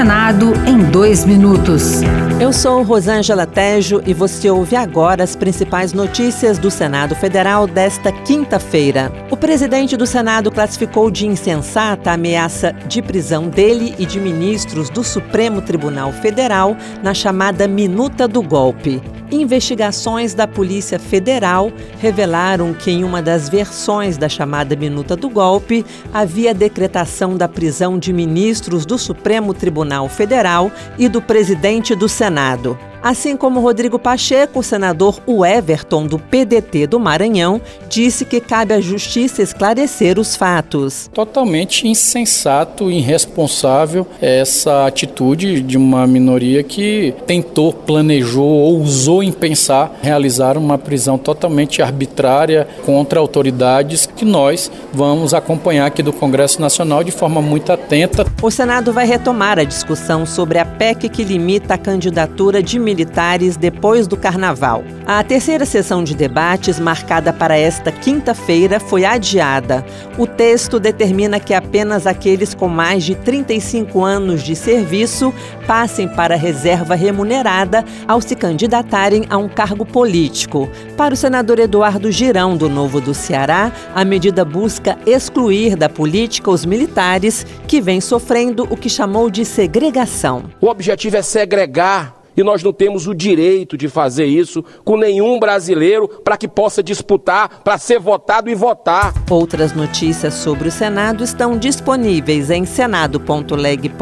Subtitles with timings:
[0.00, 2.00] Senado em dois minutos.
[2.40, 8.10] Eu sou Rosângela Tejo e você ouve agora as principais notícias do Senado Federal desta
[8.10, 9.12] quinta-feira.
[9.30, 14.88] O presidente do Senado classificou de insensata a ameaça de prisão dele e de ministros
[14.88, 19.02] do Supremo Tribunal Federal na chamada Minuta do Golpe.
[19.30, 25.86] Investigações da Polícia Federal revelaram que, em uma das versões da chamada Minuta do Golpe,
[26.12, 32.76] havia decretação da prisão de ministros do Supremo Tribunal Federal e do presidente do Senado.
[33.02, 38.80] Assim como Rodrigo Pacheco, o senador Everton, do PDT do Maranhão, disse que cabe à
[38.80, 41.10] justiça esclarecer os fatos.
[41.12, 49.32] Totalmente insensato e irresponsável essa atitude de uma minoria que tentou, planejou ou usou em
[49.32, 56.60] pensar realizar uma prisão totalmente arbitrária contra autoridades que nós vamos acompanhar aqui do Congresso
[56.60, 58.26] Nacional de forma muito atenta.
[58.42, 63.56] O Senado vai retomar a discussão sobre a PEC que limita a candidatura de militares
[63.56, 64.82] depois do carnaval.
[65.06, 69.84] A terceira sessão de debates, marcada para esta quinta-feira, foi adiada.
[70.18, 75.32] O texto determina que apenas aqueles com mais de 35 anos de serviço
[75.68, 80.68] passem para a reserva remunerada ao se candidatarem a um cargo político.
[80.96, 86.50] Para o senador Eduardo Girão, do Novo do Ceará, a medida busca excluir da política
[86.50, 90.44] os militares que vêm sofrendo o que chamou de segregação.
[90.60, 95.38] O objetivo é segregar e nós não temos o direito de fazer isso com nenhum
[95.38, 99.12] brasileiro para que possa disputar, para ser votado e votar.
[99.28, 104.00] Outras notícias sobre o Senado estão disponíveis em senado.leg.br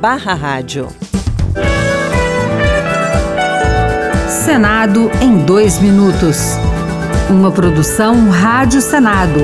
[0.00, 0.88] barra rádio.
[4.28, 6.56] Senado em dois minutos.
[7.28, 9.40] Uma produção Rádio Senado.